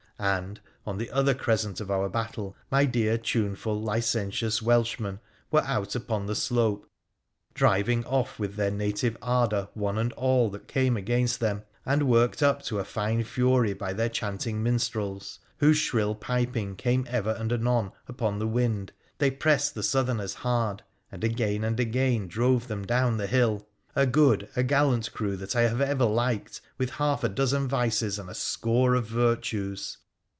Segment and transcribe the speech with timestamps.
[0.23, 5.95] And, on the other crescent of our battle, my dear, tuneful, licentious Welshmen were out
[5.95, 6.87] upon the slope,
[7.55, 12.43] driving off with their native ardour one and all that came against them, and, worked
[12.43, 16.71] up to a fine fury by their chanting minstrels, whose 205 WONDERFUL ADVENTURES OP shrill
[16.75, 21.23] piping came ever and anon upon the wind, they pressed the Southt rners hard, and
[21.23, 25.61] again and again drove them down the hill— a good, a gallant crew that I
[25.63, 29.97] have ever liked, with half a dozen vices and a score of virtues